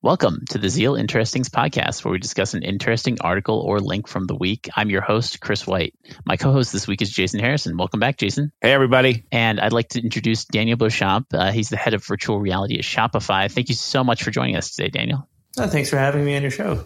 [0.00, 4.26] Welcome to the Zeal Interestings podcast, where we discuss an interesting article or link from
[4.26, 4.68] the week.
[4.76, 5.92] I'm your host, Chris White.
[6.24, 7.76] My co host this week is Jason Harrison.
[7.76, 8.52] Welcome back, Jason.
[8.60, 9.24] Hey, everybody.
[9.32, 11.26] And I'd like to introduce Daniel Beauchamp.
[11.34, 13.50] Uh, he's the head of virtual reality at Shopify.
[13.50, 15.28] Thank you so much for joining us today, Daniel.
[15.58, 16.84] Oh, thanks for having me on your show.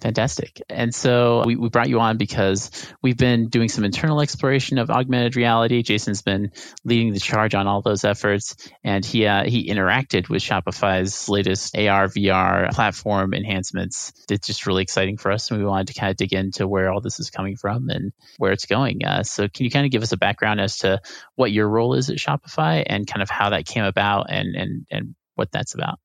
[0.00, 0.62] Fantastic.
[0.70, 2.70] And so we, we brought you on because
[3.02, 5.82] we've been doing some internal exploration of augmented reality.
[5.82, 6.52] Jason's been
[6.84, 11.76] leading the charge on all those efforts, and he uh, he interacted with Shopify's latest
[11.76, 14.12] AR VR platform enhancements.
[14.30, 16.90] It's just really exciting for us, and we wanted to kind of dig into where
[16.90, 19.04] all this is coming from and where it's going.
[19.04, 21.00] Uh, so can you kind of give us a background as to
[21.34, 24.86] what your role is at Shopify and kind of how that came about and and
[24.90, 25.98] and what that's about?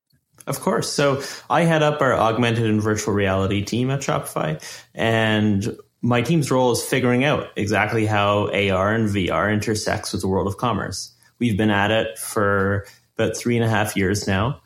[0.47, 0.91] Of course.
[0.91, 4.61] So I head up our augmented and virtual reality team at Shopify.
[4.93, 10.27] And my team's role is figuring out exactly how AR and VR intersects with the
[10.27, 11.11] world of commerce.
[11.39, 12.85] We've been at it for
[13.17, 14.61] about three and a half years now.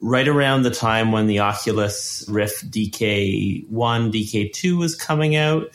[0.00, 5.66] Right around the time when the Oculus Rift DK1, DK2 was coming out,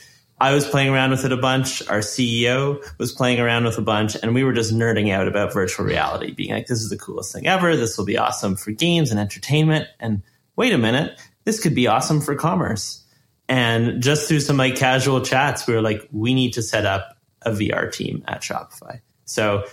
[0.44, 1.88] I was playing around with it a bunch.
[1.88, 5.53] Our CEO was playing around with a bunch, and we were just nerding out about
[5.53, 7.77] virtual reality, being like, this is the coolest thing ever.
[7.77, 9.88] This will be awesome for games and entertainment.
[10.02, 10.22] And
[10.58, 13.05] wait a minute, this could be awesome for commerce.
[13.47, 17.17] And just through some like casual chats, we were like, we need to set up
[17.44, 19.00] a VR team at Shopify.
[19.23, 19.63] So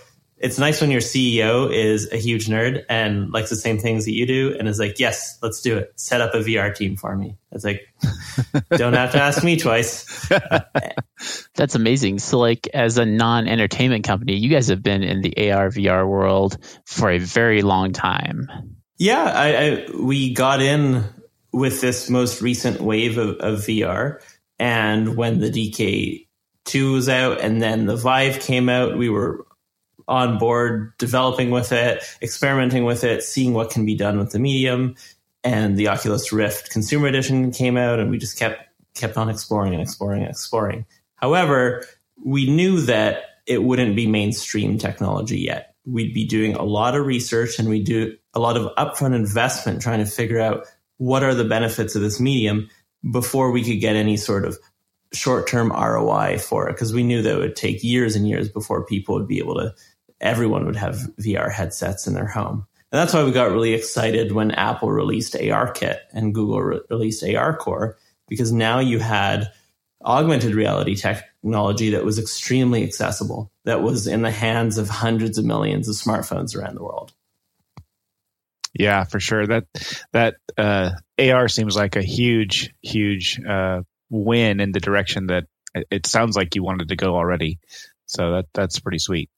[0.41, 4.13] it's nice when your CEO is a huge nerd and likes the same things that
[4.13, 5.93] you do and is like, yes, let's do it.
[5.95, 7.37] Set up a VR team for me.
[7.51, 7.81] It's like,
[8.71, 10.27] don't have to ask me twice.
[11.55, 12.19] That's amazing.
[12.19, 16.07] So, like, as a non entertainment company, you guys have been in the AR VR
[16.07, 18.47] world for a very long time.
[18.97, 21.03] Yeah, I, I we got in
[21.53, 24.21] with this most recent wave of, of VR.
[24.57, 29.45] And when the DK2 was out and then the Vive came out, we were
[30.11, 34.39] on board developing with it, experimenting with it, seeing what can be done with the
[34.39, 34.95] medium.
[35.43, 39.73] And the Oculus Rift Consumer Edition came out, and we just kept kept on exploring
[39.73, 40.85] and exploring and exploring.
[41.15, 41.85] However,
[42.23, 45.75] we knew that it wouldn't be mainstream technology yet.
[45.85, 49.81] We'd be doing a lot of research and we do a lot of upfront investment
[49.81, 50.67] trying to figure out
[50.97, 52.69] what are the benefits of this medium
[53.09, 54.59] before we could get any sort of
[55.13, 58.49] short term ROI for it because we knew that it would take years and years
[58.49, 59.73] before people would be able to
[60.21, 62.65] everyone would have VR headsets in their home.
[62.91, 67.23] And that's why we got really excited when Apple released ARKit and Google re- released
[67.23, 67.95] ARCore,
[68.27, 69.51] because now you had
[70.03, 75.45] augmented reality technology that was extremely accessible, that was in the hands of hundreds of
[75.45, 77.13] millions of smartphones around the world.
[78.73, 79.45] Yeah, for sure.
[79.45, 79.65] That
[80.13, 86.05] that uh, AR seems like a huge, huge uh, win in the direction that it
[86.05, 87.59] sounds like you wanted to go already.
[88.11, 89.29] So that that's pretty sweet.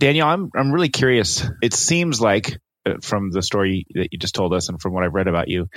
[0.00, 1.46] Daniel, I'm I'm really curious.
[1.62, 5.04] It seems like uh, from the story that you just told us and from what
[5.04, 5.68] I've read about you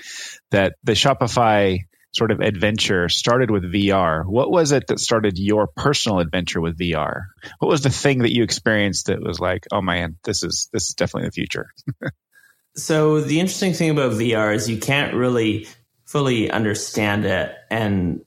[0.52, 1.80] that the Shopify
[2.16, 4.24] sort of adventure started with VR.
[4.26, 7.24] What was it that started your personal adventure with VR?
[7.60, 10.88] What was the thing that you experienced that was like, "Oh man, this is this
[10.90, 11.68] is definitely the future."
[12.78, 15.68] so the interesting thing about VR is you can't really
[16.06, 18.22] fully understand it and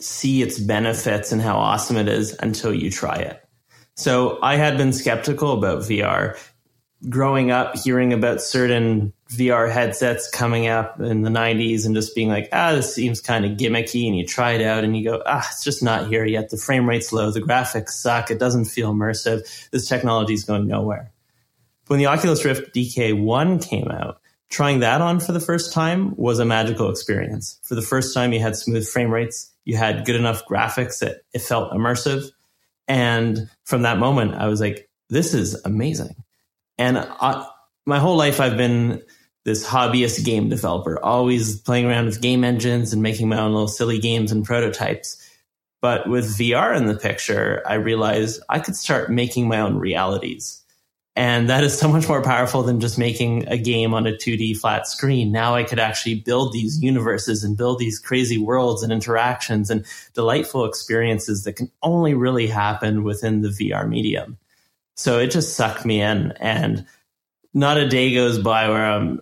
[0.00, 3.40] see its benefits and how awesome it is until you try it.
[3.96, 6.36] So I had been skeptical about VR.
[7.08, 12.28] Growing up, hearing about certain VR headsets coming up in the 90s and just being
[12.28, 14.06] like, ah, this seems kind of gimmicky.
[14.06, 16.50] And you try it out and you go, ah, it's just not here yet.
[16.50, 17.30] The frame rate's low.
[17.30, 18.30] The graphics suck.
[18.30, 19.68] It doesn't feel immersive.
[19.70, 21.12] This technology is going nowhere.
[21.88, 26.38] When the Oculus Rift DK1 came out, trying that on for the first time was
[26.38, 27.60] a magical experience.
[27.64, 31.22] For the first time, you had smooth frame rates you had good enough graphics that
[31.32, 32.30] it felt immersive.
[32.86, 36.14] And from that moment, I was like, this is amazing.
[36.78, 37.46] And I,
[37.86, 39.02] my whole life, I've been
[39.44, 43.68] this hobbyist game developer, always playing around with game engines and making my own little
[43.68, 45.20] silly games and prototypes.
[45.82, 50.63] But with VR in the picture, I realized I could start making my own realities.
[51.16, 54.58] And that is so much more powerful than just making a game on a 2D
[54.58, 55.30] flat screen.
[55.30, 59.86] Now I could actually build these universes and build these crazy worlds and interactions and
[60.12, 64.38] delightful experiences that can only really happen within the VR medium.
[64.96, 66.84] So it just sucked me in and
[67.52, 69.20] not a day goes by where I'm,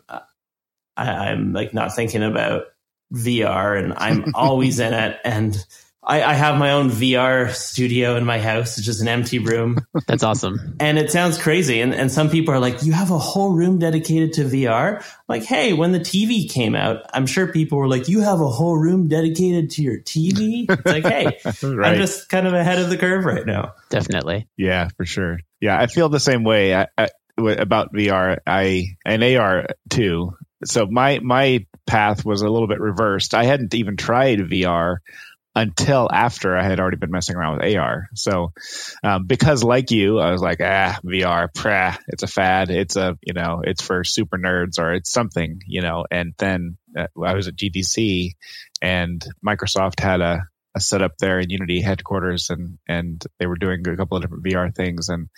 [0.96, 2.64] I, am like not thinking about
[3.12, 5.18] VR and I'm always in it.
[5.26, 5.62] And
[6.04, 8.76] I, I, have my own VR studio in my house.
[8.76, 9.78] It's just an empty room.
[10.06, 10.76] That's awesome.
[10.80, 11.80] And it sounds crazy.
[11.80, 14.96] And, and some people are like, you have a whole room dedicated to VR?
[14.96, 18.40] I'm like, hey, when the TV came out, I'm sure people were like, you have
[18.40, 20.66] a whole room dedicated to your TV?
[20.68, 21.92] It's like, hey, right.
[21.92, 23.74] I'm just kind of ahead of the curve right now.
[23.88, 24.48] Definitely.
[24.56, 25.38] Yeah, for sure.
[25.60, 27.08] Yeah, I feel the same way I, I,
[27.38, 28.38] about VR.
[28.44, 33.34] I and AR too so my my path was a little bit reversed.
[33.34, 34.98] I hadn't even tried VR
[35.54, 38.08] until after I had already been messing around with AR.
[38.14, 38.52] So,
[39.04, 42.70] um, because like you, I was like, ah, VR, prah, it's a fad.
[42.70, 46.06] It's a, you know, it's for super nerds or it's something, you know.
[46.10, 48.30] And then uh, I was at GDC
[48.80, 50.44] and Microsoft had a,
[50.74, 54.44] a setup there in Unity headquarters and, and they were doing a couple of different
[54.44, 55.28] VR things and,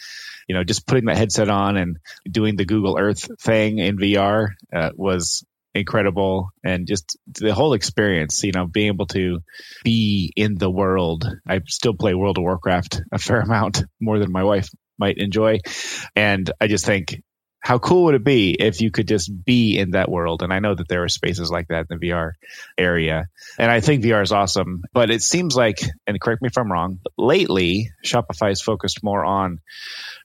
[0.48, 1.96] you know, just putting that headset on and
[2.30, 5.44] doing the Google Earth thing in VR uh, was
[5.74, 6.50] incredible.
[6.62, 9.40] And just the whole experience you know being able to
[9.82, 11.28] be in the world.
[11.46, 14.68] I still play world of warcraft a fair amount more than my wife
[14.98, 15.60] might enjoy.
[16.14, 17.22] And i just think
[17.60, 20.42] how cool would it be if you could just be in that world?
[20.42, 22.32] And i know that there are spaces like that in the vr
[22.78, 23.26] area.
[23.58, 26.70] And i think vr is awesome but it seems like and correct me if i'm
[26.70, 29.60] wrong lately shopify is focused more on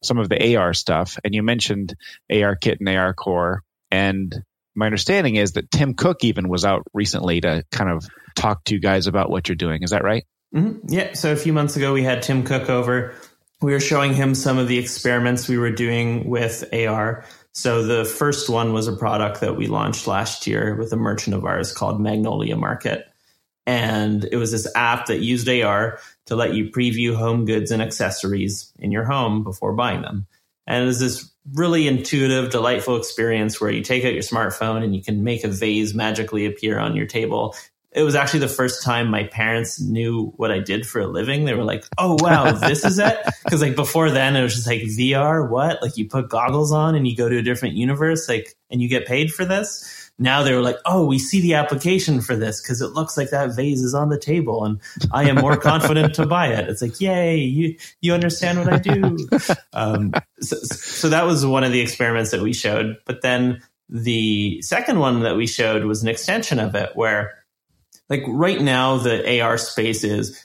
[0.04, 1.18] some of the ar stuff.
[1.24, 1.96] And you mentioned
[2.32, 3.64] ar kit and ar core.
[3.92, 4.34] And
[4.80, 8.74] my understanding is that Tim Cook even was out recently to kind of talk to
[8.74, 9.84] you guys about what you're doing.
[9.84, 10.26] Is that right?
[10.56, 10.88] Mm-hmm.
[10.88, 11.14] Yeah.
[11.14, 13.14] So a few months ago, we had Tim Cook over.
[13.62, 17.26] We were showing him some of the experiments we were doing with AR.
[17.52, 21.36] So the first one was a product that we launched last year with a merchant
[21.36, 23.06] of ours called Magnolia Market.
[23.68, 27.82] And it was this app that used AR to let you preview home goods and
[27.82, 30.26] accessories in your home before buying them.
[30.70, 34.96] And it was this really intuitive, delightful experience where you take out your smartphone and
[34.96, 37.56] you can make a vase magically appear on your table.
[37.92, 41.46] It was actually the first time my parents knew what I did for a living.
[41.46, 44.68] They were like, "Oh wow, this is it." Because like before then, it was just
[44.68, 45.50] like VR.
[45.50, 45.82] What?
[45.82, 48.88] Like you put goggles on and you go to a different universe, like, and you
[48.88, 52.62] get paid for this now they were like, oh, we see the application for this
[52.62, 54.80] because it looks like that vase is on the table and
[55.12, 56.68] I am more confident to buy it.
[56.68, 59.18] It's like, yay, you, you understand what I do.
[59.72, 62.98] Um, so, so that was one of the experiments that we showed.
[63.06, 67.44] But then the second one that we showed was an extension of it where
[68.10, 70.44] like right now the AR space is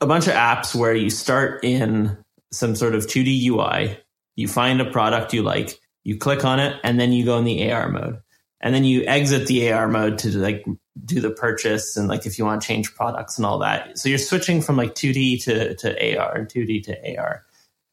[0.00, 2.16] a bunch of apps where you start in
[2.52, 3.98] some sort of 2D UI,
[4.36, 7.44] you find a product you like, you click on it, and then you go in
[7.44, 8.20] the AR mode
[8.60, 10.64] and then you exit the AR mode to like
[11.04, 13.98] do the purchase and like if you want to change products and all that.
[13.98, 17.42] So you're switching from like 2D to, to AR and 2D to AR.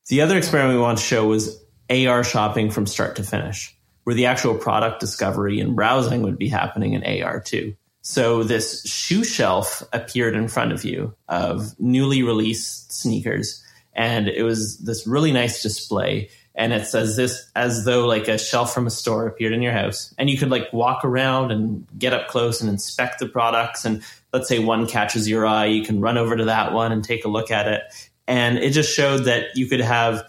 [0.08, 4.16] The other experiment we want to show was AR shopping from start to finish, where
[4.16, 7.76] the actual product discovery and browsing would be happening in AR too.
[8.02, 13.64] So this shoe shelf appeared in front of you of newly released sneakers.
[13.94, 18.38] And it was this really nice display and it's says this as though like a
[18.38, 21.88] shelf from a store appeared in your house and you could like walk around and
[21.98, 23.86] get up close and inspect the products.
[23.86, 27.04] And let's say one catches your eye you can run over to that one and
[27.04, 27.84] take a look at it.
[28.28, 30.24] And it just showed that you could have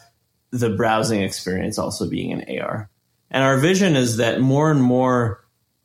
[0.51, 2.91] the browsing experience also being in AR
[3.31, 5.45] and our vision is that more and more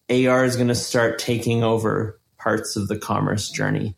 [0.10, 3.96] AR is going to start taking over parts of the commerce journey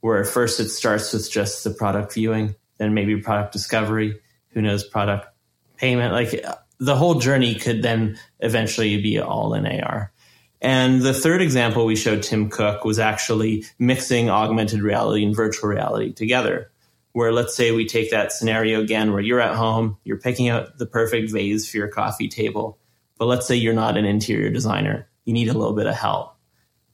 [0.00, 4.84] where first it starts with just the product viewing then maybe product discovery who knows
[4.84, 5.31] product
[5.82, 6.42] payment, like
[6.78, 10.12] the whole journey could then eventually be all in AR.
[10.60, 15.68] And the third example we showed Tim Cook was actually mixing augmented reality and virtual
[15.68, 16.70] reality together.
[17.14, 20.78] Where let's say we take that scenario again where you're at home, you're picking out
[20.78, 22.78] the perfect vase for your coffee table,
[23.18, 26.34] but let's say you're not an interior designer, you need a little bit of help.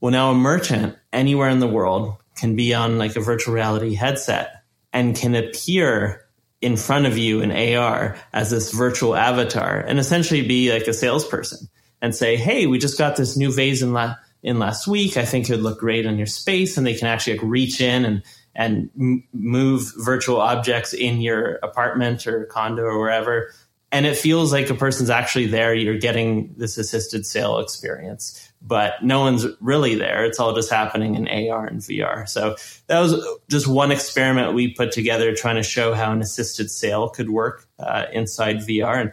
[0.01, 3.95] Well, now a merchant anywhere in the world can be on like a virtual reality
[3.95, 6.28] headset and can appear
[6.61, 10.93] in front of you in AR as this virtual avatar and essentially be like a
[10.93, 11.69] salesperson
[12.03, 15.17] and say, Hey, we just got this new vase in, la- in last week.
[15.17, 16.77] I think it would look great on your space.
[16.77, 18.23] And they can actually like reach in and,
[18.55, 23.53] and m- move virtual objects in your apartment or condo or wherever.
[23.91, 25.75] And it feels like a person's actually there.
[25.75, 30.25] You're getting this assisted sale experience but no one's really there.
[30.25, 32.29] It's all just happening in AR and VR.
[32.29, 33.15] So that was
[33.49, 37.67] just one experiment we put together trying to show how an assisted sale could work
[37.79, 39.01] uh, inside VR.
[39.01, 39.13] And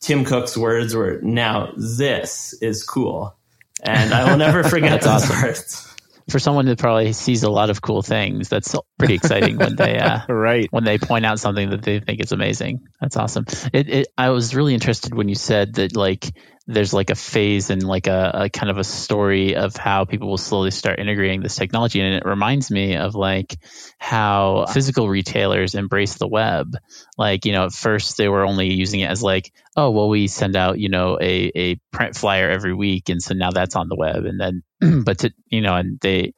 [0.00, 3.36] Tim Cook's words were, now this is cool.
[3.82, 5.86] And I will never forget those words
[6.30, 9.98] for someone that probably sees a lot of cool things, that's pretty exciting when they
[9.98, 12.86] uh, right when they point out something that they think is amazing.
[13.00, 13.46] That's awesome.
[13.72, 16.32] It, it, I was really interested when you said that like
[16.66, 20.28] there's like a phase and like a, a, kind of a story of how people
[20.28, 22.00] will slowly start integrating this technology.
[22.00, 23.58] And it reminds me of like
[23.98, 26.76] how physical retailers embrace the web.
[27.16, 30.26] Like, you know, at first they were only using it as like, oh, well, we
[30.26, 33.08] send out, you know, a, a print flyer every week.
[33.08, 34.24] And so now that's on the web.
[34.24, 34.62] And then,
[35.04, 36.34] but to, you know, and they,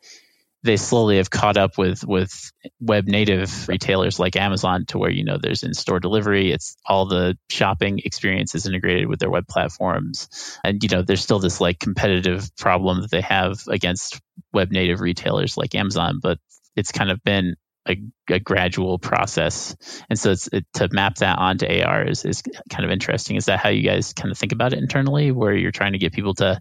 [0.64, 5.24] they slowly have caught up with with web native retailers like Amazon to where you
[5.24, 6.52] know there's in store delivery.
[6.52, 11.22] It's all the shopping experience is integrated with their web platforms, and you know there's
[11.22, 14.20] still this like competitive problem that they have against
[14.52, 16.38] web native retailers like Amazon, but
[16.76, 17.56] it's kind of been
[17.88, 19.76] a, a gradual process.
[20.08, 23.36] And so it's, it, to map that onto AR is, is kind of interesting.
[23.36, 25.98] Is that how you guys kind of think about it internally, where you're trying to
[25.98, 26.60] get people to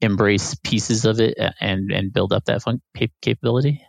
[0.00, 2.82] embrace pieces of it and, and build up that fun-
[3.20, 3.84] capability?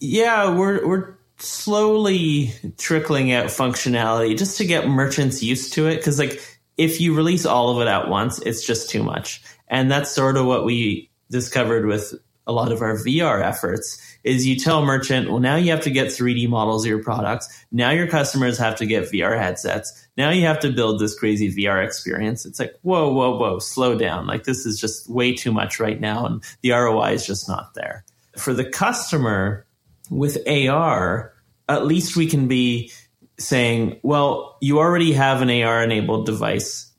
[0.00, 6.04] Yeah, we're, we're slowly trickling out functionality just to get merchants used to it.
[6.04, 6.40] Cause like
[6.76, 9.42] if you release all of it at once, it's just too much.
[9.68, 12.14] And that's sort of what we discovered with
[12.46, 15.90] a lot of our VR efforts is you tell merchant, well, now you have to
[15.90, 17.64] get 3D models of your products.
[17.70, 20.08] Now your customers have to get VR headsets.
[20.16, 22.46] Now you have to build this crazy VR experience.
[22.46, 24.26] It's like, whoa, whoa, whoa, slow down.
[24.26, 26.24] Like this is just way too much right now.
[26.24, 28.04] And the ROI is just not there.
[28.36, 29.66] For the customer
[30.10, 31.32] with AR,
[31.68, 32.92] at least we can be
[33.38, 36.90] saying, well, you already have an AR enabled device.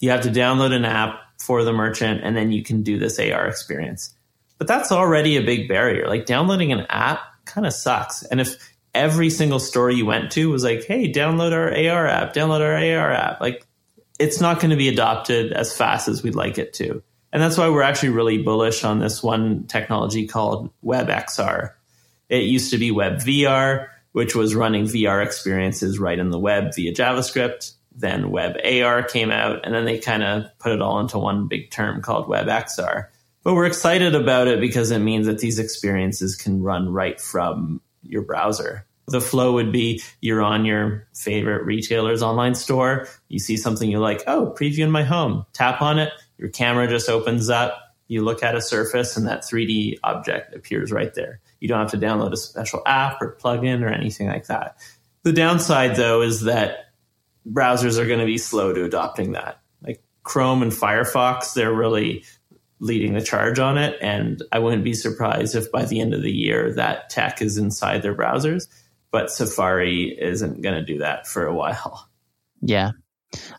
[0.00, 3.18] You have to download an app for the merchant and then you can do this
[3.18, 4.14] AR experience
[4.62, 6.06] but that's already a big barrier.
[6.06, 8.22] Like downloading an app kind of sucks.
[8.22, 12.32] And if every single store you went to was like, hey, download our AR app,
[12.32, 13.66] download our AR app, like
[14.20, 17.02] it's not going to be adopted as fast as we'd like it to.
[17.32, 21.72] And that's why we're actually really bullish on this one technology called WebXR.
[22.28, 26.94] It used to be WebVR, which was running VR experiences right in the web via
[26.94, 27.72] JavaScript.
[27.96, 31.72] Then WebAR came out, and then they kind of put it all into one big
[31.72, 33.08] term called WebXR.
[33.42, 37.80] But we're excited about it because it means that these experiences can run right from
[38.02, 38.86] your browser.
[39.08, 43.98] The flow would be you're on your favorite retailer's online store, you see something you
[43.98, 47.74] like, oh, preview in my home, tap on it, your camera just opens up,
[48.06, 51.40] you look at a surface, and that 3D object appears right there.
[51.60, 54.76] You don't have to download a special app or plugin or anything like that.
[55.22, 56.92] The downside, though, is that
[57.48, 59.60] browsers are going to be slow to adopting that.
[59.82, 62.24] Like Chrome and Firefox, they're really
[62.82, 63.96] leading the charge on it.
[64.02, 67.56] And I wouldn't be surprised if by the end of the year that tech is
[67.56, 68.66] inside their browsers.
[69.12, 72.08] But Safari isn't going to do that for a while.
[72.60, 72.90] Yeah.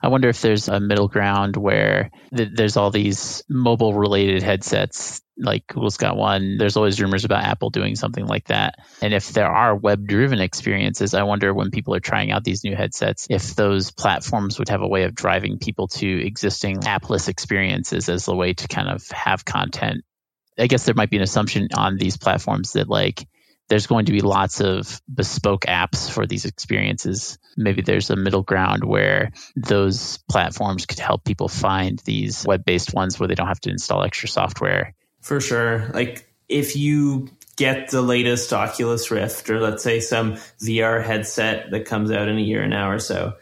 [0.01, 5.22] I wonder if there's a middle ground where th- there's all these mobile related headsets
[5.38, 6.58] like Google's got one.
[6.58, 8.75] There's always rumors about Apple doing something like that.
[9.01, 12.63] And if there are web driven experiences, I wonder when people are trying out these
[12.63, 17.27] new headsets, if those platforms would have a way of driving people to existing appless
[17.27, 20.03] experiences as a way to kind of have content.
[20.58, 23.27] I guess there might be an assumption on these platforms that like
[23.74, 27.39] there's going to be lots of bespoke apps for these experiences.
[27.58, 32.94] Maybe there's a middle ground where those platforms could help people find these web based
[32.94, 35.89] ones where they don't have to install extra software for sure.
[35.92, 41.86] Like if you get the latest Oculus Rift or let's say some VR headset that
[41.86, 43.34] comes out in a year and now or so,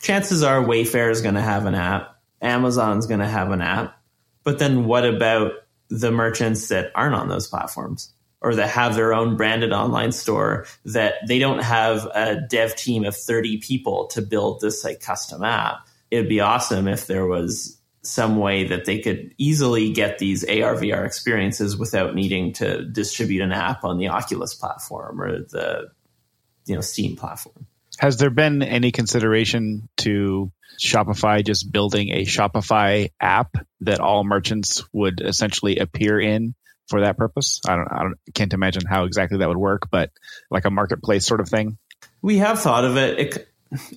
[0.00, 4.00] chances are Wayfair is going to have an app, Amazon's going to have an app.
[4.44, 5.52] But then what about
[5.90, 8.13] the merchants that aren't on those platforms?
[8.44, 13.04] Or that have their own branded online store that they don't have a dev team
[13.04, 15.78] of 30 people to build this like custom app.
[16.10, 20.76] It'd be awesome if there was some way that they could easily get these AR
[20.76, 25.88] VR experiences without needing to distribute an app on the Oculus platform or the
[26.66, 27.66] you know Steam platform.
[27.98, 34.84] Has there been any consideration to Shopify just building a Shopify app that all merchants
[34.92, 36.54] would essentially appear in
[36.88, 37.60] for that purpose?
[37.68, 40.10] I don't, I don't can't imagine how exactly that would work, but
[40.50, 41.78] like a marketplace sort of thing.
[42.22, 43.18] We have thought of it.
[43.18, 43.48] It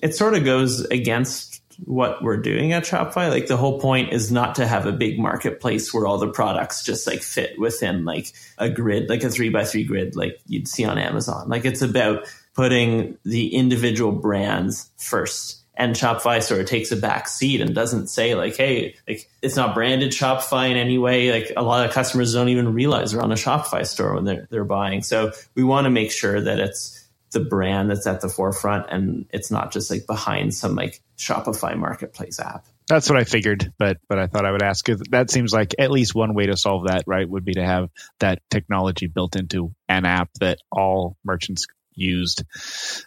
[0.02, 3.30] it sort of goes against what we're doing at Shopify.
[3.30, 6.82] Like the whole point is not to have a big marketplace where all the products
[6.82, 10.68] just like fit within like a grid, like a three by three grid, like you'd
[10.68, 11.48] see on Amazon.
[11.48, 15.62] Like it's about putting the individual brands first.
[15.78, 19.54] And Shopify sort of takes a back seat and doesn't say like, hey, like it's
[19.54, 21.30] not branded Shopify in any way.
[21.30, 24.48] Like a lot of customers don't even realize they're on a Shopify store when they're
[24.50, 25.02] they're buying.
[25.02, 29.26] So we want to make sure that it's the brand that's at the forefront and
[29.32, 32.66] it's not just like behind some like Shopify marketplace app.
[32.88, 34.84] That's what I figured, but but I thought I would ask.
[35.10, 37.28] That seems like at least one way to solve that, right?
[37.28, 42.44] Would be to have that technology built into an app that all merchants used.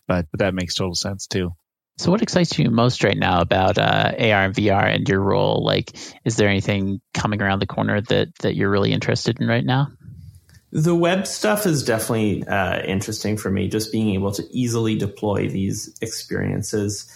[0.08, 1.54] But, but that makes total sense too.
[1.98, 5.64] So, what excites you most right now about uh, AR and VR and your role?
[5.64, 5.96] Like,
[6.26, 9.88] is there anything coming around the corner that that you're really interested in right now?
[10.72, 15.50] The web stuff is definitely uh, interesting for me, just being able to easily deploy
[15.50, 17.14] these experiences.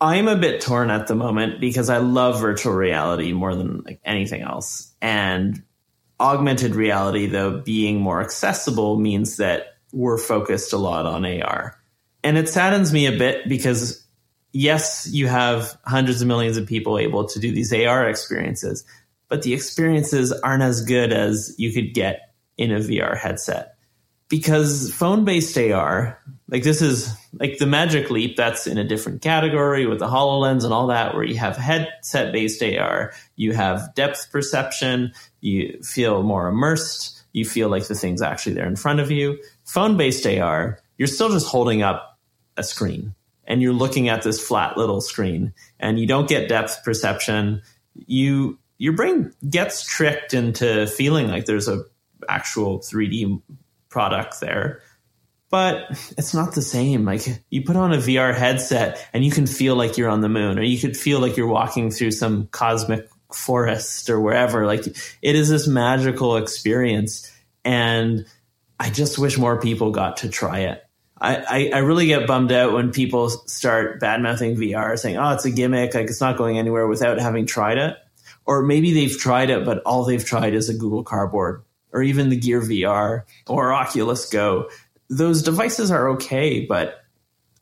[0.00, 4.00] I'm a bit torn at the moment because I love virtual reality more than like
[4.04, 4.92] anything else.
[5.00, 5.62] And
[6.20, 11.80] augmented reality, though, being more accessible means that we're focused a lot on AR.
[12.24, 14.02] And it saddens me a bit because,
[14.50, 18.82] yes, you have hundreds of millions of people able to do these AR experiences,
[19.28, 23.76] but the experiences aren't as good as you could get in a VR headset.
[24.30, 29.20] Because phone based AR, like this is like the Magic Leap, that's in a different
[29.20, 33.94] category with the HoloLens and all that, where you have headset based AR, you have
[33.94, 35.12] depth perception,
[35.42, 39.38] you feel more immersed, you feel like the thing's actually there in front of you.
[39.64, 42.13] Phone based AR, you're still just holding up
[42.56, 43.14] a screen
[43.46, 47.62] and you're looking at this flat little screen and you don't get depth perception.
[47.94, 51.84] You your brain gets tricked into feeling like there's a
[52.28, 53.40] actual 3D
[53.88, 54.82] product there.
[55.50, 57.04] But it's not the same.
[57.04, 60.28] Like you put on a VR headset and you can feel like you're on the
[60.28, 64.66] moon, or you could feel like you're walking through some cosmic forest or wherever.
[64.66, 67.30] Like it is this magical experience.
[67.64, 68.26] And
[68.80, 70.83] I just wish more people got to try it.
[71.20, 75.44] I, I, really get bummed out when people start bad mouthing VR, saying, oh, it's
[75.44, 77.96] a gimmick, like it's not going anywhere without having tried it.
[78.46, 82.28] Or maybe they've tried it, but all they've tried is a Google Cardboard or even
[82.28, 84.68] the Gear VR or Oculus Go.
[85.08, 87.00] Those devices are okay, but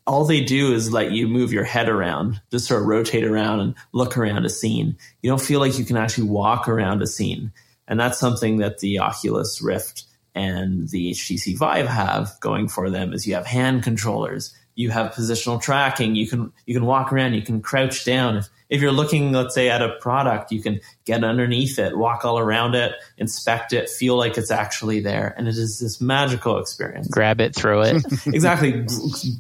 [0.07, 3.61] all they do is let you move your head around, just sort of rotate around
[3.61, 4.97] and look around a scene.
[5.21, 7.53] You don't feel like you can actually walk around a scene.
[7.87, 10.05] And that's something that the Oculus Rift
[10.35, 15.13] and the HTC Vive have going for them is you have hand controllers, you have
[15.13, 18.37] positional tracking, you can you can walk around, you can crouch down.
[18.37, 22.25] If if you're looking, let's say, at a product, you can get underneath it, walk
[22.25, 25.35] all around it, inspect it, feel like it's actually there.
[25.37, 27.07] And it is this magical experience.
[27.09, 28.03] Grab it, throw it.
[28.27, 28.87] exactly.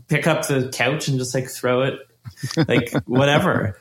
[0.08, 1.98] Pick up the couch and just like throw it,
[2.68, 3.78] like whatever.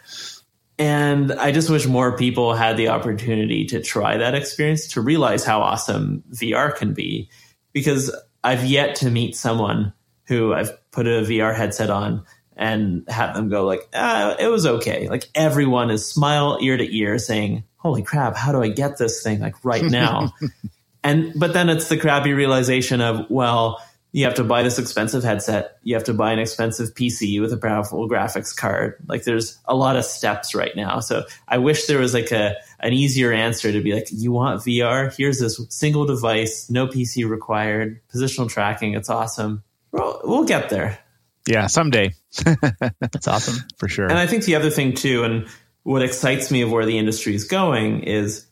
[0.81, 5.45] And I just wish more people had the opportunity to try that experience to realize
[5.45, 7.29] how awesome VR can be.
[7.71, 8.11] Because
[8.43, 9.93] I've yet to meet someone
[10.25, 12.25] who I've put a VR headset on
[12.57, 15.07] and have them go like, ah, it was okay.
[15.07, 19.21] Like everyone is smile ear to ear saying, holy crap, how do I get this
[19.21, 20.33] thing like right now?
[21.03, 23.79] and, but then it's the crappy realization of, well,
[24.11, 25.77] you have to buy this expensive headset.
[25.83, 28.95] You have to buy an expensive PC with a powerful graphics card.
[29.07, 30.99] Like there's a lot of steps right now.
[30.99, 34.61] So I wish there was like a, an easier answer to be like, you want
[34.61, 35.15] VR?
[35.15, 38.95] Here's this single device, no PC required, positional tracking.
[38.95, 39.63] It's awesome.
[39.93, 40.99] We'll, we'll get there.
[41.47, 42.13] Yeah, someday.
[42.99, 43.65] That's awesome.
[43.77, 44.05] For sure.
[44.05, 45.47] And I think the other thing too, and
[45.83, 48.45] what excites me of where the industry is going is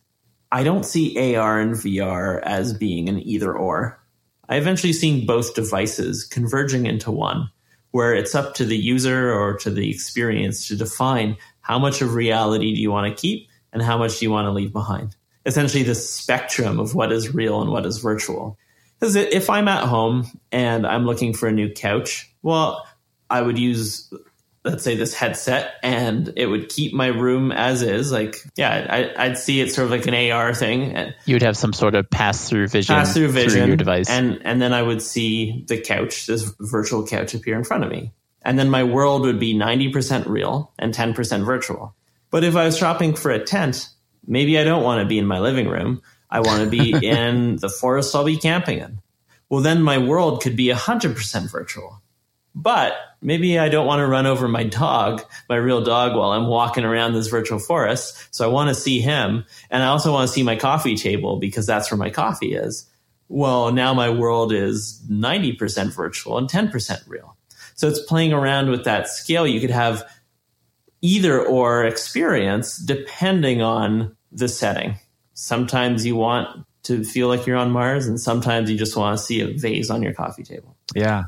[0.51, 3.98] I don't see AR and VR as being an either or.
[4.49, 7.49] I eventually seen both devices converging into one,
[7.91, 12.15] where it's up to the user or to the experience to define how much of
[12.15, 15.15] reality do you want to keep and how much do you want to leave behind.
[15.45, 18.57] Essentially, the spectrum of what is real and what is virtual.
[18.99, 22.85] Because if I'm at home and I'm looking for a new couch, well,
[23.29, 24.11] I would use,
[24.69, 28.11] let's say, this headset and it would keep my room as is.
[28.11, 31.13] Like, yeah, I, would see it sort of like an AR thing.
[31.25, 34.41] You would have some sort of pass through vision, pass through vision, your device, and
[34.43, 38.11] and then I would see the couch, this virtual couch, appear in front of me,
[38.43, 41.95] and then my world would be ninety percent real and ten percent virtual.
[42.31, 43.89] But if I was shopping for a tent,
[44.25, 46.01] maybe I don't want to be in my living room.
[46.29, 49.01] I want to be in the forest I'll be camping in.
[49.49, 52.01] Well, then my world could be 100% virtual.
[52.61, 56.47] But maybe I don't want to run over my dog, my real dog, while I'm
[56.47, 58.17] walking around this virtual forest.
[58.31, 59.45] So I want to see him.
[59.69, 62.85] And I also want to see my coffee table because that's where my coffee is.
[63.29, 67.37] Well, now my world is 90% virtual and 10% real.
[67.75, 69.47] So it's playing around with that scale.
[69.47, 70.03] You could have
[71.01, 74.95] either or experience depending on the setting.
[75.33, 79.23] Sometimes you want to feel like you're on Mars, and sometimes you just want to
[79.23, 80.75] see a vase on your coffee table.
[80.95, 81.25] Yeah.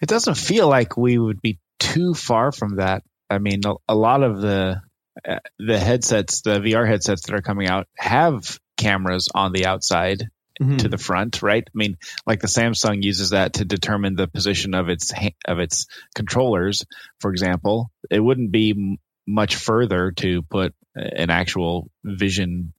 [0.00, 3.02] It doesn't feel like we would be too far from that.
[3.28, 4.80] I mean, a, a lot of the
[5.26, 10.28] uh, the headsets, the VR headsets that are coming out have cameras on the outside
[10.60, 10.76] mm-hmm.
[10.78, 11.64] to the front, right?
[11.66, 15.12] I mean, like the Samsung uses that to determine the position of its
[15.46, 16.84] of its controllers,
[17.20, 17.90] for example.
[18.10, 22.72] It wouldn't be much further to put an actual vision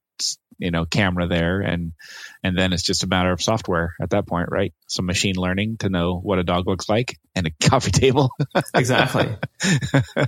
[0.58, 1.62] you know camera there.
[1.62, 1.94] And
[2.44, 4.74] and then it's just a matter of software at that point right?
[4.88, 8.32] Some machine learning to know what a dog looks like and a coffee table.
[8.74, 9.36] Exactly.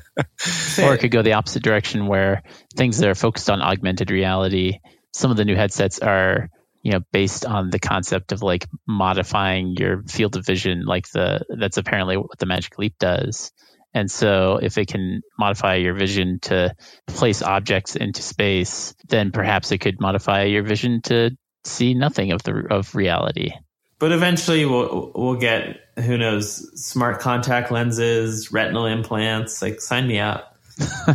[0.82, 2.44] Or it could go the opposite direction where
[2.76, 4.80] things that are focused on augmented reality
[5.12, 6.50] some of the new headsets are
[6.82, 11.46] you know based on the concept of like modifying your field of vision like the
[11.58, 13.52] that's apparently what the magic leap does
[13.94, 16.76] and so if it can modify your vision to
[17.08, 21.32] place objects into space, then perhaps it could modify your vision to
[21.64, 23.52] see nothing of the of reality.
[24.00, 29.62] But eventually, we'll we'll get who knows smart contact lenses, retinal implants.
[29.62, 30.56] Like, sign me up.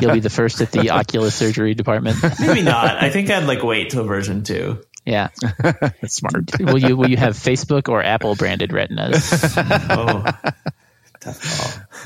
[0.00, 2.18] You'll be the first at the ocular surgery department.
[2.40, 3.00] Maybe not.
[3.00, 4.82] I think I'd like wait till version two.
[5.04, 5.28] Yeah,
[6.06, 6.58] Smart.
[6.60, 9.32] will you will you have Facebook or Apple branded retinas?
[9.32, 10.24] Oh, tough call.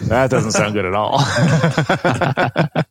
[0.09, 1.18] That doesn't sound good at all.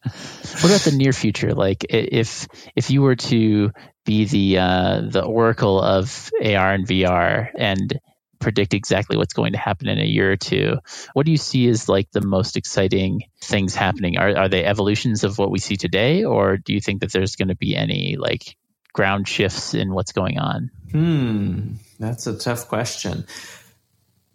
[0.61, 1.53] What about the near future?
[1.53, 3.71] Like if if you were to
[4.05, 7.99] be the uh, the oracle of AR and VR and
[8.39, 10.77] predict exactly what's going to happen in a year or two,
[11.13, 14.17] what do you see as like the most exciting things happening?
[14.17, 17.35] Are are they evolutions of what we see today, or do you think that there's
[17.35, 18.55] going to be any like
[18.93, 20.71] ground shifts in what's going on?
[20.91, 23.25] Hmm, that's a tough question.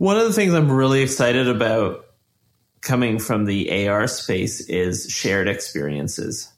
[0.01, 2.07] One of the things I'm really excited about
[2.81, 6.51] coming from the AR space is shared experiences.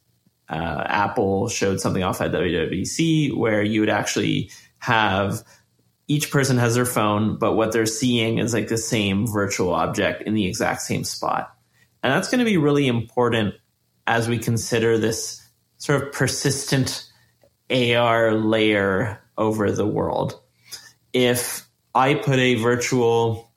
[0.49, 5.43] Uh, Apple showed something off at WWDC where you would actually have
[6.07, 10.23] each person has their phone, but what they're seeing is like the same virtual object
[10.23, 11.53] in the exact same spot.
[12.05, 13.57] And that's going to be really important
[14.07, 15.45] as we consider this
[15.79, 17.11] sort of persistent
[17.71, 20.41] AR layer over the world.
[21.13, 23.51] If I put a virtual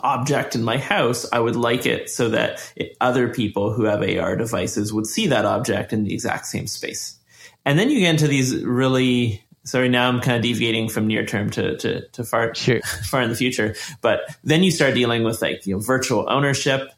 [0.00, 4.02] object in my house, I would like it so that it, other people who have
[4.02, 7.18] AR devices would see that object in the exact same space.
[7.64, 11.24] And then you get into these really sorry now I'm kind of deviating from near
[11.24, 12.80] term to, to, to far Sure.
[13.04, 13.74] far in the future.
[14.00, 16.90] But then you start dealing with like you know virtual ownership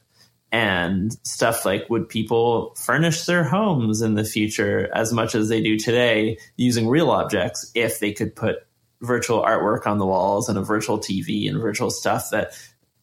[0.51, 5.61] and stuff like would people furnish their homes in the future as much as they
[5.61, 8.65] do today using real objects if they could put
[9.05, 12.53] virtual artwork on the walls and a virtual TV and virtual stuff that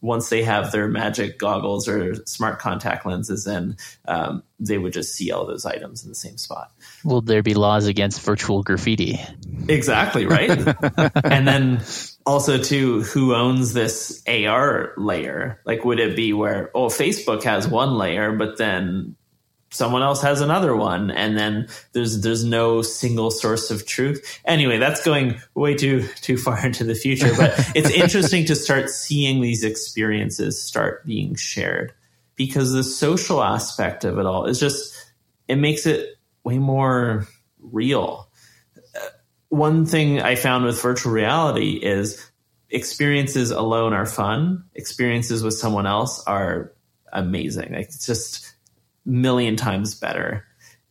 [0.02, 5.14] once they have their magic goggles or smart contact lenses in, um, they would just
[5.14, 6.72] see all those items in the same spot.
[7.04, 9.20] Will there be laws against virtual graffiti?
[9.68, 10.50] Exactly, right?
[11.24, 11.82] and then
[12.26, 15.60] also too, who owns this AR layer?
[15.64, 19.14] Like would it be where oh Facebook has one layer, but then
[19.72, 24.40] someone else has another one and then there's there's no single source of truth.
[24.44, 28.90] Anyway, that's going way too too far into the future, but it's interesting to start
[28.90, 31.92] seeing these experiences start being shared
[32.36, 34.94] because the social aspect of it all is just
[35.48, 37.26] it makes it way more
[37.60, 38.28] real
[38.76, 39.00] uh,
[39.48, 42.30] one thing I found with virtual reality is
[42.72, 44.64] experiences alone are fun.
[44.74, 46.72] Experiences with someone else are
[47.12, 47.72] amazing.
[47.72, 48.51] Like it's just
[49.04, 50.44] million times better.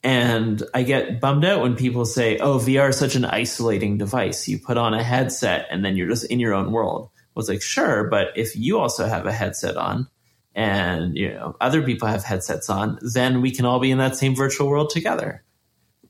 [0.03, 4.47] And I get bummed out when people say, "Oh, VR is such an isolating device.
[4.47, 7.49] You put on a headset and then you're just in your own world." Well, it's
[7.49, 10.07] like, sure, but if you also have a headset on,
[10.55, 14.15] and you know other people have headsets on, then we can all be in that
[14.15, 15.43] same virtual world together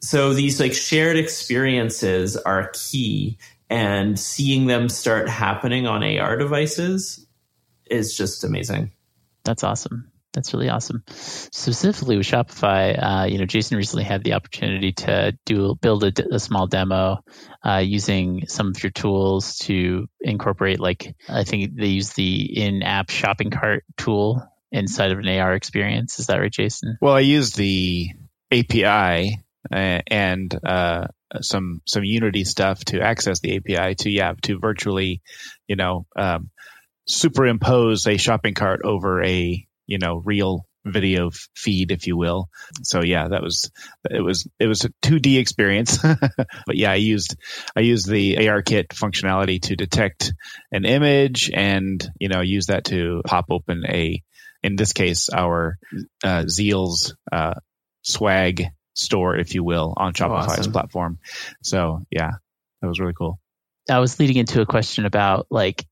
[0.02, 3.38] so these like shared experiences are key
[3.70, 7.26] and seeing them start happening on AR devices
[7.86, 8.92] is just amazing.
[9.44, 10.11] That's awesome.
[10.34, 11.04] That's really awesome.
[11.08, 16.36] Specifically with Shopify, uh, you know, Jason recently had the opportunity to do build a,
[16.36, 17.20] a small demo
[17.65, 23.10] uh, using some of your tools to incorporate, like I think they use the in-app
[23.10, 24.41] shopping cart tool
[24.72, 26.20] inside of an AR experience.
[26.20, 26.98] Is that right, Jason?
[27.02, 28.08] Well, I used the
[28.52, 29.38] API
[29.72, 31.08] uh, and uh,
[31.41, 35.22] some some Unity stuff to access the API to yeah to virtually,
[35.67, 36.50] you know, um,
[37.08, 42.49] superimpose a shopping cart over a you know real video f- feed, if you will.
[42.84, 43.69] So yeah, that was
[44.10, 47.36] it was it was a 2D experience, but yeah, I used
[47.75, 50.34] I used the AR kit functionality to detect
[50.71, 54.23] an image and you know use that to pop open a
[54.63, 55.77] in this case our
[56.23, 57.56] uh, Zeal's uh,
[58.04, 60.71] swag store, if you will, on Shopify's awesome.
[60.71, 61.19] platform.
[61.63, 62.32] So yeah,
[62.82, 63.39] that was really cool.
[63.89, 65.86] I was leading into a question about like,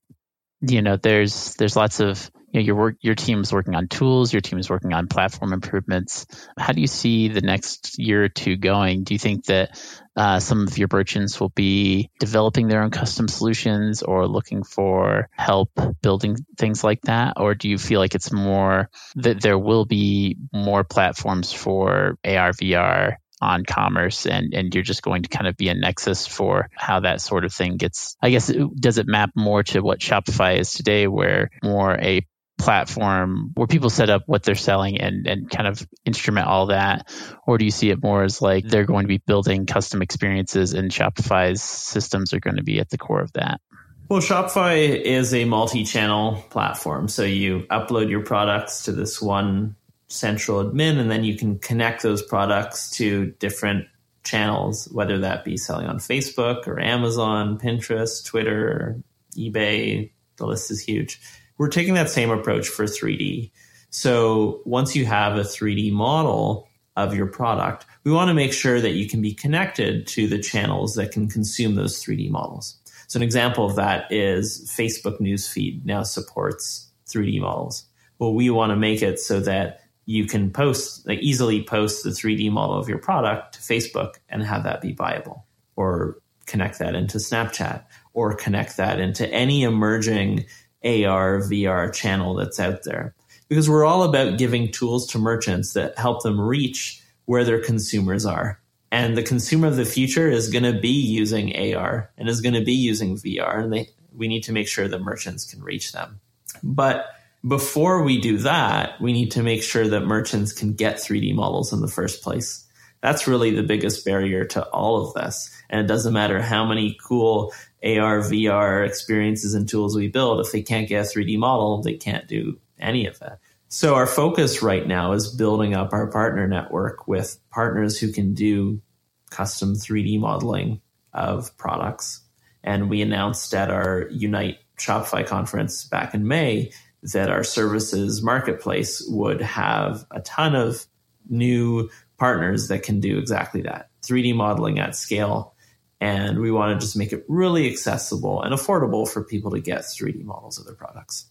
[0.61, 4.33] you know, there's there's lots of you know your work your team's working on tools,
[4.33, 6.25] your team is working on platform improvements.
[6.57, 9.03] How do you see the next year or two going?
[9.03, 9.79] Do you think that
[10.15, 15.29] uh, some of your merchants will be developing their own custom solutions or looking for
[15.31, 19.85] help building things like that, or do you feel like it's more that there will
[19.85, 25.47] be more platforms for AR VR on commerce and and you're just going to kind
[25.47, 29.07] of be a nexus for how that sort of thing gets i guess does it
[29.07, 32.25] map more to what shopify is today where more a
[32.57, 37.09] platform where people set up what they're selling and and kind of instrument all that
[37.47, 40.73] or do you see it more as like they're going to be building custom experiences
[40.73, 43.61] and shopify's systems are going to be at the core of that
[44.09, 47.07] Well, Shopify is a multi channel platform.
[47.07, 49.75] So you upload your products to this one
[50.09, 53.85] central admin, and then you can connect those products to different
[54.23, 59.01] channels, whether that be selling on Facebook or Amazon, Pinterest, Twitter,
[59.37, 61.19] eBay, the list is huge.
[61.57, 63.51] We're taking that same approach for 3D.
[63.89, 68.81] So once you have a 3D model of your product, we want to make sure
[68.81, 72.75] that you can be connected to the channels that can consume those 3D models.
[73.07, 77.85] So an example of that is Facebook newsfeed now supports 3D models.
[78.19, 82.09] Well, we want to make it so that you can post, like easily post the
[82.09, 85.45] 3D model of your product to Facebook and have that be viable
[85.75, 86.17] or
[86.47, 87.83] connect that into Snapchat
[88.15, 90.47] or connect that into any emerging
[90.83, 93.13] AR, VR channel that's out there.
[93.49, 98.25] Because we're all about giving tools to merchants that help them reach where their consumers
[98.25, 98.59] are.
[98.91, 102.55] And the consumer of the future is going to be using AR and is going
[102.55, 103.63] to be using VR.
[103.63, 106.19] And they, we need to make sure that merchants can reach them.
[106.63, 107.05] But
[107.47, 111.71] before we do that, we need to make sure that merchants can get 3D models
[111.71, 112.65] in the first place.
[113.01, 115.49] That's really the biggest barrier to all of this.
[115.69, 120.45] And it doesn't matter how many cool AR, VR experiences and tools we build.
[120.45, 123.39] If they can't get a 3D model, they can't do any of that.
[123.69, 128.33] So our focus right now is building up our partner network with partners who can
[128.33, 128.81] do
[129.29, 130.81] custom 3D modeling
[131.13, 132.21] of products.
[132.63, 136.71] And we announced at our Unite Shopify conference back in May
[137.03, 140.85] that our services marketplace would have a ton of
[141.29, 145.55] new partners that can do exactly that 3D modeling at scale.
[146.01, 149.81] And we want to just make it really accessible and affordable for people to get
[149.81, 151.29] 3D models of their products.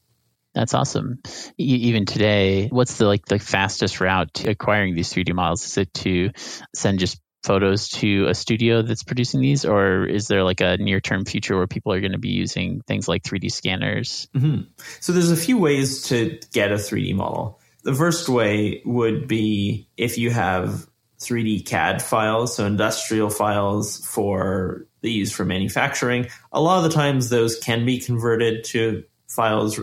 [0.54, 1.20] That's awesome.
[1.56, 5.64] even today, what's the like the fastest route to acquiring these 3D models?
[5.64, 6.30] Is it to
[6.74, 11.00] send just photos to a studio that's producing these, or is there like a near
[11.00, 14.28] term future where people are going to be using things like 3D scanners?
[14.34, 14.62] Mm-hmm.
[15.00, 17.60] So there's a few ways to get a 3D model.
[17.84, 20.88] The first way would be if you have
[21.20, 26.26] 3D CAD files, so industrial files for they use for manufacturing.
[26.52, 29.80] A lot of the times those can be converted to files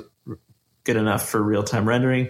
[0.84, 2.30] good enough for real time rendering.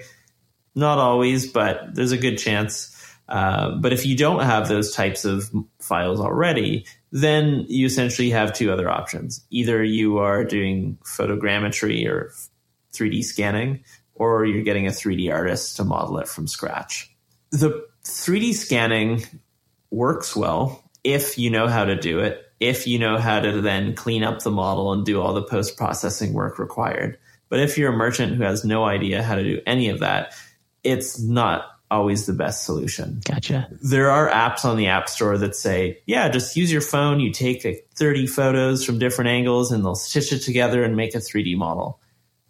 [0.76, 2.95] Not always, but there's a good chance.
[3.28, 8.54] Uh, but if you don't have those types of files already, then you essentially have
[8.54, 9.44] two other options.
[9.50, 12.32] Either you are doing photogrammetry or
[12.94, 13.84] 3D scanning,
[14.14, 17.12] or you're getting a 3D artist to model it from scratch.
[17.52, 19.26] The 3D scanning
[19.90, 23.94] works well if you know how to do it, if you know how to then
[23.94, 27.18] clean up the model and do all the post processing work required.
[27.48, 30.34] But if you're a merchant who has no idea how to do any of that,
[30.84, 33.22] it's not always the best solution.
[33.24, 33.68] Gotcha.
[33.82, 37.20] There are apps on the App Store that say, yeah, just use your phone.
[37.20, 41.16] You take like 30 photos from different angles and they'll stitch it together and make
[41.16, 42.00] a 3D model.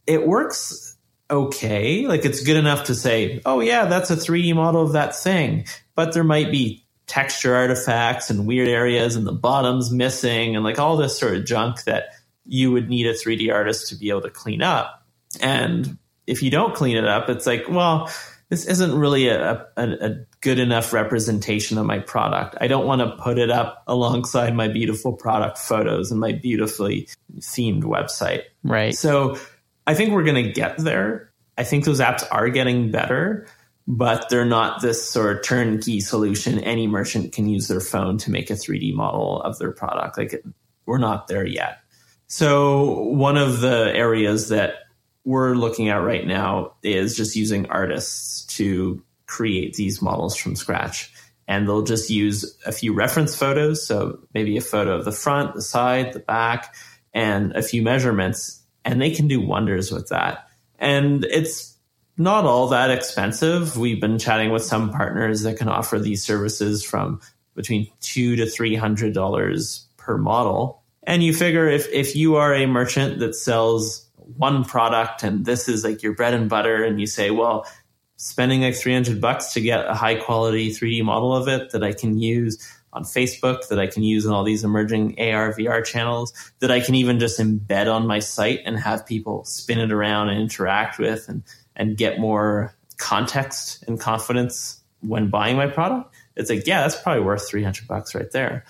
[0.07, 0.97] It works
[1.29, 2.07] okay.
[2.07, 5.65] Like it's good enough to say, oh, yeah, that's a 3D model of that thing.
[5.95, 10.79] But there might be texture artifacts and weird areas and the bottom's missing and like
[10.79, 12.09] all this sort of junk that
[12.45, 15.03] you would need a 3D artist to be able to clean up.
[15.41, 18.11] And if you don't clean it up, it's like, well,
[18.49, 22.55] this isn't really a, a, a, good enough representation of my product.
[22.61, 27.09] I don't want to put it up alongside my beautiful product photos and my beautifully
[27.39, 28.43] themed website.
[28.63, 28.93] Right.
[28.93, 29.39] So
[29.87, 31.31] I think we're going to get there.
[31.57, 33.47] I think those apps are getting better,
[33.87, 36.59] but they're not this sort of turnkey solution.
[36.59, 40.17] Any merchant can use their phone to make a 3D model of their product.
[40.17, 40.43] Like
[40.85, 41.79] we're not there yet.
[42.27, 44.84] So one of the areas that
[45.25, 51.11] we're looking at right now is just using artists to create these models from scratch.
[51.47, 53.85] And they'll just use a few reference photos.
[53.85, 56.75] So maybe a photo of the front, the side, the back,
[57.13, 58.61] and a few measurements.
[58.83, 60.47] And they can do wonders with that.
[60.79, 61.75] And it's
[62.17, 63.77] not all that expensive.
[63.77, 67.19] We've been chatting with some partners that can offer these services from
[67.55, 70.83] between two to three hundred dollars per model.
[71.03, 74.04] And you figure if, if you are a merchant that sells
[74.37, 77.65] one product and this is like your bread and butter and you say, well,
[78.17, 81.93] spending like 300 bucks to get a high quality 3D model of it that I
[81.93, 82.57] can use
[82.93, 86.79] on Facebook, that I can use in all these emerging AR, VR channels, that I
[86.79, 90.97] can even just embed on my site and have people spin it around and interact
[90.97, 91.43] with and,
[91.75, 96.15] and get more context and confidence when buying my product.
[96.37, 98.65] It's like, yeah, that's probably worth 300 bucks right there.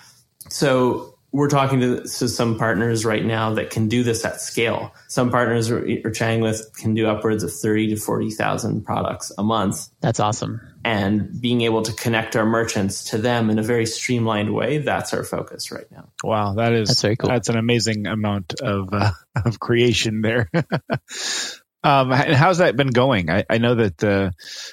[0.50, 4.94] So we're talking to, to, some partners right now that can do this at scale.
[5.08, 9.42] Some partners we're, we're chatting with can do upwards of 30 to 40,000 products a
[9.42, 9.86] month.
[10.00, 10.62] That's awesome.
[10.82, 15.12] And being able to connect our merchants to them in a very streamlined way, that's
[15.12, 16.08] our focus right now.
[16.24, 17.28] Wow, that is that's very cool.
[17.28, 19.10] That's an amazing amount of uh,
[19.44, 20.50] of creation there.
[21.84, 23.30] Um, how's that been going?
[23.30, 24.32] I, I know that the,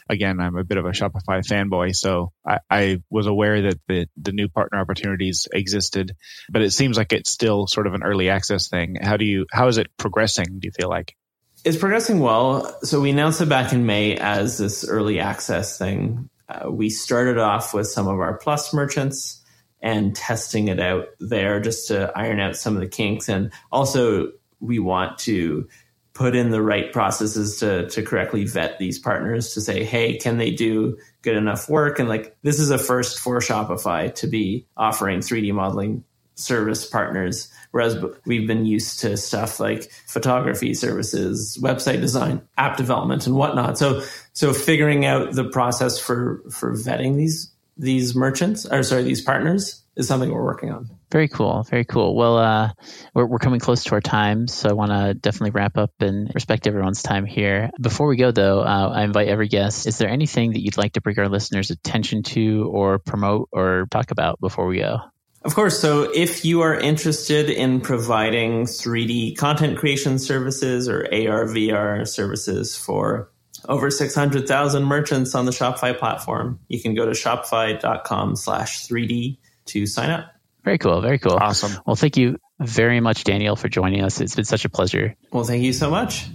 [0.09, 4.07] again, I'm a bit of a Shopify fanboy, so I, I, was aware that the
[4.17, 6.15] the new partner opportunities existed,
[6.49, 8.95] but it seems like it's still sort of an early access thing.
[8.99, 10.45] How do you how is it progressing?
[10.59, 11.15] Do you feel like
[11.63, 12.79] it's progressing well?
[12.81, 16.29] So we announced it back in May as this early access thing.
[16.49, 19.43] Uh, we started off with some of our plus merchants
[19.81, 24.31] and testing it out there just to iron out some of the kinks, and also
[24.59, 25.67] we want to
[26.13, 30.37] put in the right processes to to correctly vet these partners to say, hey, can
[30.37, 31.99] they do good enough work?
[31.99, 36.03] And like this is a first for Shopify to be offering 3D modeling
[36.35, 43.27] service partners, whereas we've been used to stuff like photography services, website design, app development,
[43.27, 43.77] and whatnot.
[43.77, 49.21] So so figuring out the process for for vetting these these merchants or sorry these
[49.21, 50.89] partners is something we're working on.
[51.11, 51.63] Very cool.
[51.69, 52.15] Very cool.
[52.15, 52.71] Well, uh,
[53.13, 56.31] we're, we're coming close to our time, so I want to definitely wrap up and
[56.33, 57.69] respect everyone's time here.
[57.79, 59.85] Before we go, though, uh, I invite every guest.
[59.85, 63.85] Is there anything that you'd like to bring our listeners' attention to, or promote, or
[63.91, 65.01] talk about before we go?
[65.43, 65.79] Of course.
[65.79, 72.77] So if you are interested in providing 3D content creation services or AR, VR services
[72.77, 73.29] for
[73.67, 79.85] over 600,000 merchants on the Shopify platform, you can go to shopify.com slash 3D to
[79.85, 80.33] sign up.
[80.63, 81.01] Very cool.
[81.01, 81.33] Very cool.
[81.33, 81.81] Awesome.
[81.85, 84.21] Well, thank you very much, Daniel, for joining us.
[84.21, 85.15] It's been such a pleasure.
[85.31, 86.25] Well, thank you so much.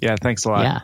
[0.00, 0.62] Yeah, thanks a lot.
[0.62, 0.80] Yeah.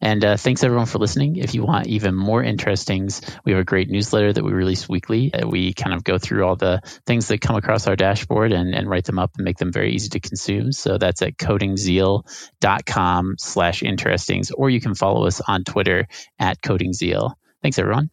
[0.00, 1.36] And uh, thanks everyone for listening.
[1.36, 5.32] If you want even more interestings, we have a great newsletter that we release weekly.
[5.32, 8.74] Uh, we kind of go through all the things that come across our dashboard and,
[8.74, 10.72] and write them up and make them very easy to consume.
[10.72, 16.06] So that's at codingzeal.com slash interestings, or you can follow us on Twitter
[16.38, 17.34] at codingzeal.
[17.62, 18.10] Thanks everyone.